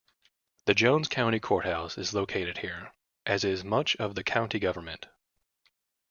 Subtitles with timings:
[0.65, 2.91] The Jones County Courthouse is located here,
[3.27, 5.05] as is much of the county government.